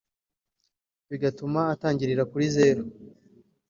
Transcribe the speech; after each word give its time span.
bigatuma 1.09 1.61
atangirira 1.73 2.23
kuri 2.31 2.45
zeru 2.55 2.83